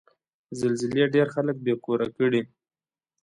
[0.59, 2.41] زلزلې ډېر خلک بې کوره کړي.